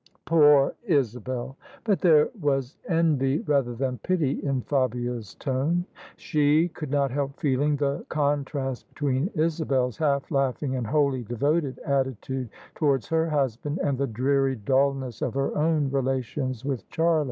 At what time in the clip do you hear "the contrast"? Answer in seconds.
7.75-8.89